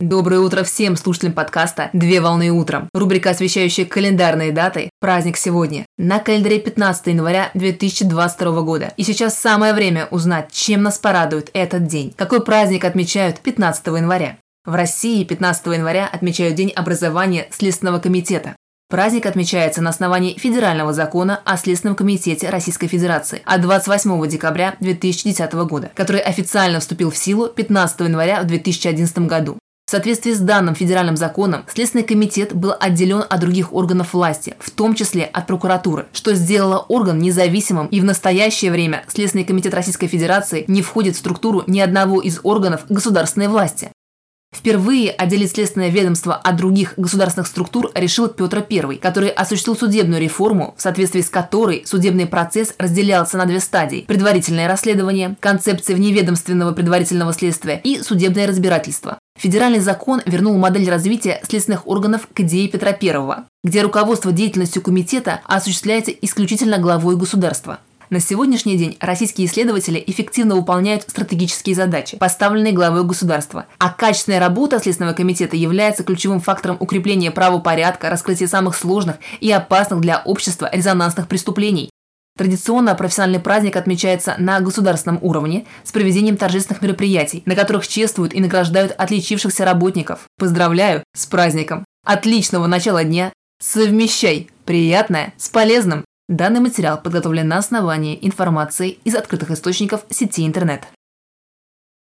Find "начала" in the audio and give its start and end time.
92.68-93.02